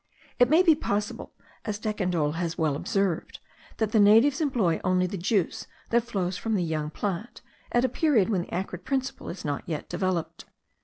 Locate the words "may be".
0.49-0.73